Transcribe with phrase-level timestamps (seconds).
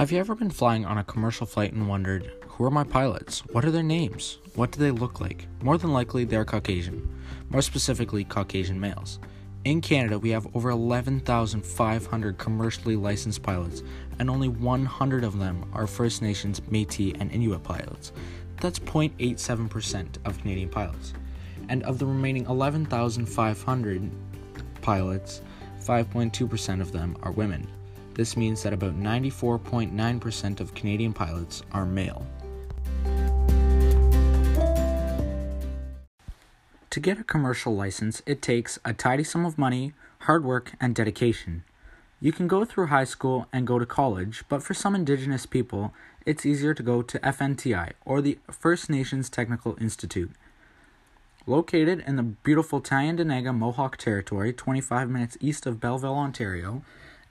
[0.00, 3.40] Have you ever been flying on a commercial flight and wondered, who are my pilots?
[3.52, 4.38] What are their names?
[4.54, 5.46] What do they look like?
[5.60, 7.06] More than likely, they're Caucasian,
[7.50, 9.18] more specifically, Caucasian males.
[9.66, 13.82] In Canada, we have over 11,500 commercially licensed pilots,
[14.18, 18.12] and only 100 of them are First Nations, Metis, and Inuit pilots.
[18.58, 21.12] That's 0.87% of Canadian pilots.
[21.68, 24.10] And of the remaining 11,500
[24.80, 25.42] pilots,
[25.78, 27.68] 5.2% of them are women.
[28.20, 32.26] This means that about 94.9% of Canadian pilots are male.
[36.90, 39.94] To get a commercial license, it takes a tidy sum of money,
[40.28, 41.64] hard work, and dedication.
[42.20, 45.94] You can go through high school and go to college, but for some Indigenous people,
[46.26, 50.32] it's easier to go to FNTI or the First Nations Technical Institute.
[51.46, 56.82] Located in the beautiful Tyendinaga Mohawk Territory, 25 minutes east of Belleville, Ontario,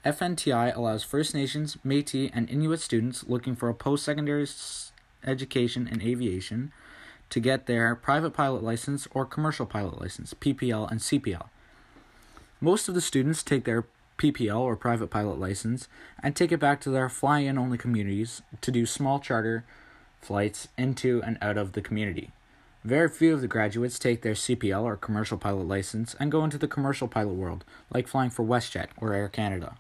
[0.05, 4.47] FNTI allows First Nations, Metis, and Inuit students looking for a post secondary
[5.25, 6.72] education in aviation
[7.30, 11.50] to get their private pilot license or commercial pilot license, PPL and CPL.
[12.61, 13.86] Most of the students take their
[14.17, 15.89] PPL or private pilot license
[16.23, 19.66] and take it back to their fly in only communities to do small charter
[20.22, 22.31] flights into and out of the community.
[22.86, 26.58] Very few of the graduates take their CPL or commercial pilot license and go into
[26.58, 29.75] the commercial pilot world, like flying for WestJet or Air Canada.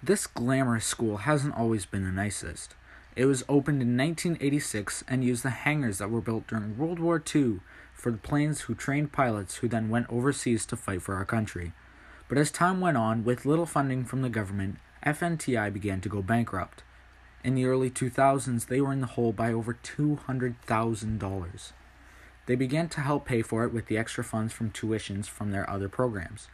[0.00, 2.76] This glamorous school hasn't always been the nicest.
[3.16, 7.20] It was opened in 1986 and used the hangars that were built during World War
[7.34, 7.58] II
[7.94, 11.72] for the planes who trained pilots who then went overseas to fight for our country.
[12.28, 16.22] But as time went on, with little funding from the government, FNTI began to go
[16.22, 16.84] bankrupt.
[17.42, 21.72] In the early 2000s, they were in the hole by over $200,000.
[22.46, 25.68] They began to help pay for it with the extra funds from tuitions from their
[25.68, 26.46] other programs.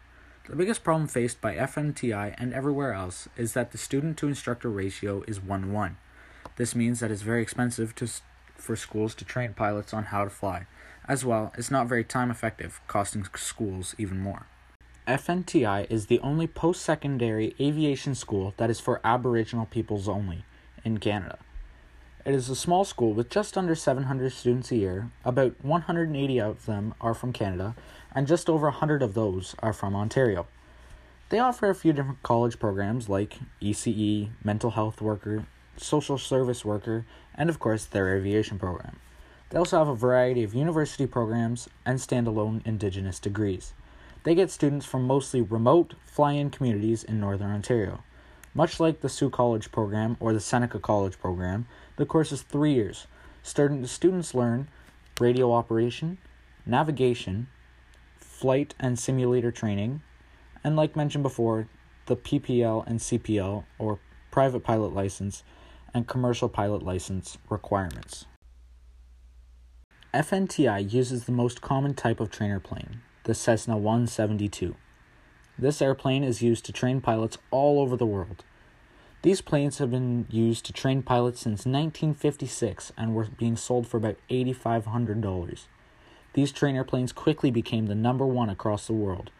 [0.47, 4.69] The biggest problem faced by FNTI and everywhere else is that the student to instructor
[4.69, 5.97] ratio is 1 1.
[6.57, 8.07] This means that it's very expensive to,
[8.55, 10.67] for schools to train pilots on how to fly.
[11.09, 14.47] As well, it's not very time effective, costing schools even more.
[15.09, 20.45] FNTI is the only post secondary aviation school that is for Aboriginal peoples only
[20.85, 21.39] in Canada.
[22.25, 25.11] It is a small school with just under 700 students a year.
[25.27, 27.77] About 180 of them are from Canada,
[28.15, 30.47] and just over 100 of those are from Ontario.
[31.29, 35.45] They offer a few different college programs like ECE, mental health worker,
[35.77, 39.01] social service worker, and of course their aviation program.
[39.51, 43.75] They also have a variety of university programs and standalone Indigenous degrees.
[44.23, 48.03] They get students from mostly remote, fly in communities in Northern Ontario.
[48.55, 51.67] Much like the Sault College program or the Seneca College program,
[51.97, 53.09] the course is three years.
[53.43, 54.69] Students learn
[55.21, 56.19] radio operation,
[56.65, 57.49] navigation,
[58.17, 60.03] flight and simulator training,
[60.63, 61.69] and like mentioned before,
[62.07, 63.99] the PPL and CPL or
[64.31, 65.43] private pilot license
[65.93, 68.27] and commercial pilot license requirements.
[70.13, 74.77] FNTI uses the most common type of trainer plane, the Cessna 172.
[75.59, 78.45] This airplane is used to train pilots all over the world.
[79.23, 83.97] These planes have been used to train pilots since 1956 and were being sold for
[83.97, 85.61] about $8,500.
[86.35, 89.31] These trainer planes quickly became the number one across the world.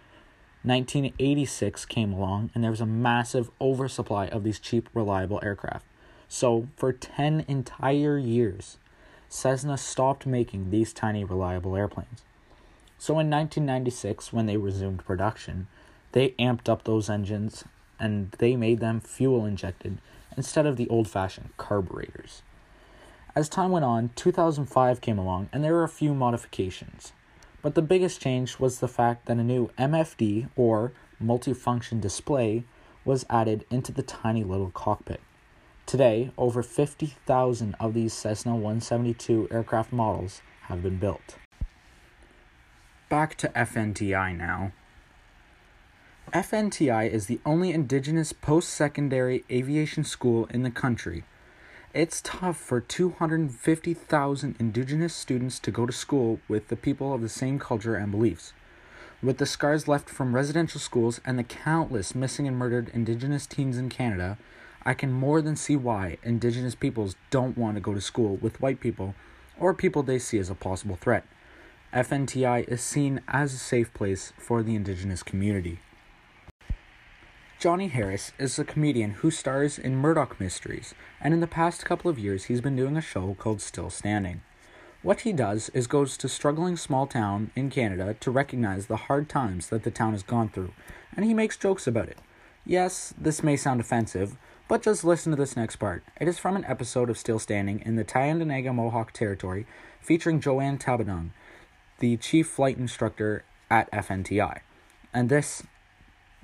[0.63, 5.85] 1986 came along and there was a massive oversupply of these cheap, reliable aircraft.
[6.29, 8.79] So, for 10 entire years,
[9.29, 12.23] Cessna stopped making these tiny, reliable airplanes.
[12.97, 15.67] So, in 1996, when they resumed production,
[16.15, 17.65] they amped up those engines
[17.99, 19.99] and they made them fuel injected
[20.37, 22.43] instead of the old fashioned carburetors.
[23.35, 27.13] As time went on, 2005 came along and there were a few modifications.
[27.63, 32.65] But the biggest change was the fact that a new MFD, or multifunction display,
[33.05, 35.21] was added into the tiny little cockpit.
[35.85, 41.39] Today, over 50,000 of these Cessna 172 aircraft models have been built.
[43.09, 44.73] Back to FNTI now.
[46.33, 51.23] FNTI is the only Indigenous post secondary aviation school in the country.
[51.93, 57.29] It's tough for 250,000 Indigenous students to go to school with the people of the
[57.29, 58.53] same culture and beliefs.
[59.23, 63.79] With the scars left from residential schools and the countless missing and murdered Indigenous teens
[63.79, 64.37] in Canada,
[64.85, 68.61] I can more than see why Indigenous peoples don't want to go to school with
[68.61, 69.15] white people
[69.61, 71.27] or people they see as a possible threat.
[71.93, 75.79] FNTI is seen as a safe place for the Indigenous community.
[77.65, 82.11] Jonny Harris is a comedian who stars in Murdoch Mysteries, and in the past couple
[82.11, 84.43] of years he's been doing a show called Still Standing.
[85.01, 89.31] What he does is goes to struggling small town in Canada to recognize the hard
[89.31, 90.75] times that the town has gone through,
[91.17, 92.19] and he makes jokes about it.
[92.67, 94.37] Yes, this may sound offensive,
[94.69, 96.05] But just listen to this next part.
[96.21, 99.67] It is from an episode of Still Standing in the Tyendinaga Mohawk Territory
[100.03, 101.31] featuring Joanne Tabadong,
[101.99, 104.61] the chief flight instructor at FNTI.
[105.15, 105.63] And this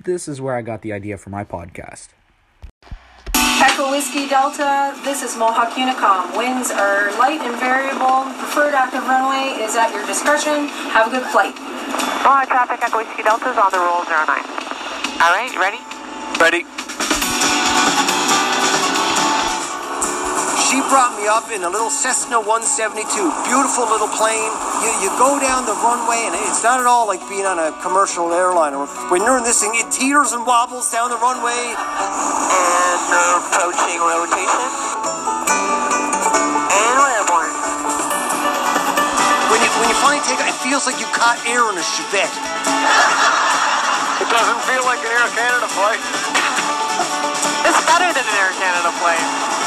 [0.03, 2.09] this is where I got the idea for my podcast.
[3.61, 6.35] Echo Whiskey Delta, this is Mohawk Unicom.
[6.35, 8.25] Winds are light and variable.
[8.41, 10.67] Preferred active runway is at your discretion.
[10.89, 11.53] Have a good flight.
[12.25, 14.25] Mohawk traffic, Echo Whiskey Delta is on the roll 09.
[15.21, 15.77] All right, ready?
[16.41, 16.65] Ready?
[20.71, 23.03] She brought me up in a little Cessna 172,
[23.43, 24.55] beautiful little plane.
[24.79, 27.75] You, you go down the runway, and it's not at all like being on a
[27.83, 28.87] commercial airliner.
[29.11, 31.75] When you're in this thing, it teeters and wobbles down the runway.
[31.75, 33.03] And
[33.35, 34.63] approaching rotation.
[36.71, 37.51] And airborne.
[39.51, 41.83] When you when you finally take it, it feels like you caught air in a
[41.83, 42.31] Chevette.
[44.23, 45.99] It doesn't feel like an Air Canada flight.
[47.67, 49.60] It's better than an Air Canada plane.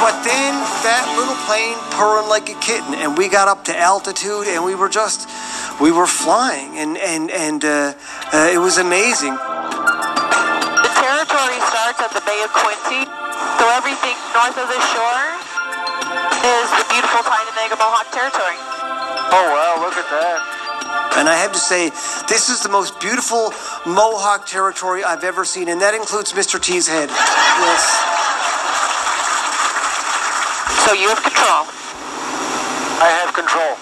[0.00, 4.48] But then that little plane purring like a kitten, and we got up to altitude,
[4.48, 5.28] and we were just,
[5.76, 7.92] we were flying, and and and uh,
[8.32, 9.36] uh, it was amazing.
[9.36, 13.04] The territory starts at the Bay of Quinte,
[13.60, 15.26] so everything north of the shore
[16.48, 18.56] is the beautiful Tyendinaga Mohawk territory.
[19.36, 20.60] Oh wow, look at that.
[21.20, 21.90] And I have to say,
[22.24, 23.52] this is the most beautiful
[23.84, 26.58] Mohawk territory I've ever seen, and that includes Mr.
[26.58, 27.10] T's head.
[27.10, 28.19] Yes.
[30.90, 31.70] So you have control.
[32.98, 33.78] I have control.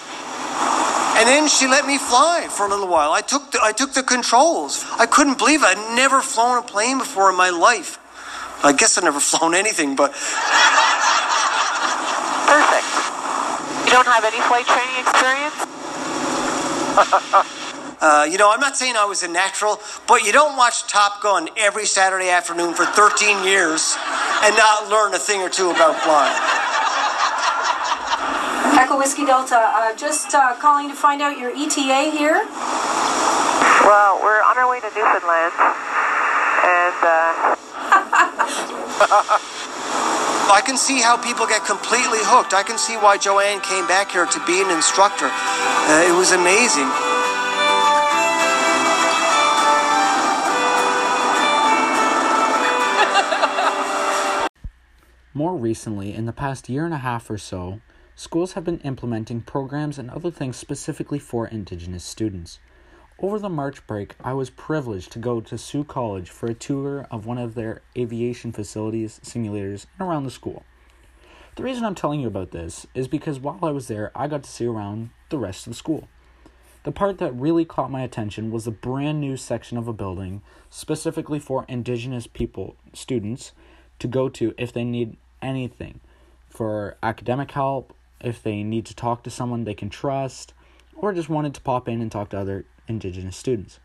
[1.16, 3.12] And then she let me fly for a little while.
[3.12, 4.84] I took the, I took the controls.
[4.98, 5.68] I couldn't believe it.
[5.68, 7.96] I'd never flown a plane before in my life.
[8.62, 10.12] I guess I've never flown anything, but
[12.44, 12.84] Perfect.
[13.88, 15.56] You don't have any flight training experience?
[18.04, 21.22] uh, you know, I'm not saying I was a natural, but you don't watch Top
[21.22, 23.96] Gun every Saturday afternoon for 13 years
[24.44, 26.57] and not learn a thing or two about flying.
[28.88, 32.40] Echo Whiskey Delta, uh, just uh, calling to find out your ETA here.
[33.84, 35.52] Well, we're on our way to Newfoundland.
[36.64, 37.52] And, uh,
[40.48, 42.54] I can see how people get completely hooked.
[42.54, 45.28] I can see why Joanne came back here to be an instructor.
[45.28, 46.88] Uh, it was amazing.
[55.34, 57.82] More recently, in the past year and a half or so,
[58.18, 62.58] schools have been implementing programs and other things specifically for Indigenous students.
[63.20, 67.06] Over the March break, I was privileged to go to Sault College for a tour
[67.12, 70.64] of one of their aviation facilities, simulators, and around the school.
[71.54, 74.42] The reason I'm telling you about this is because while I was there, I got
[74.42, 76.08] to see around the rest of the school.
[76.82, 80.42] The part that really caught my attention was the brand new section of a building
[80.70, 83.52] specifically for Indigenous people, students,
[84.00, 86.00] to go to if they need anything
[86.48, 90.52] for academic help, if they need to talk to someone they can trust,
[90.96, 93.78] or just wanted to pop in and talk to other Indigenous students.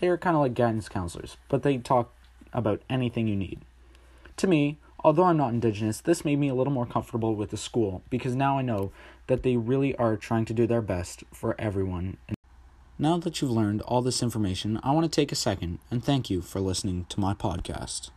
[0.00, 2.14] They are kind of like guidance counselors, but they talk
[2.52, 3.60] about anything you need.
[4.36, 7.56] To me, although I'm not Indigenous, this made me a little more comfortable with the
[7.56, 8.92] school because now I know
[9.26, 12.16] that they really are trying to do their best for everyone.
[12.98, 16.30] Now that you've learned all this information, I want to take a second and thank
[16.30, 18.10] you for listening to my podcast.